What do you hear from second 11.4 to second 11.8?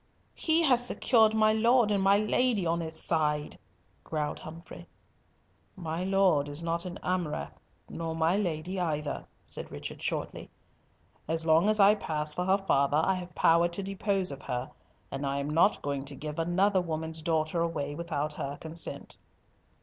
long as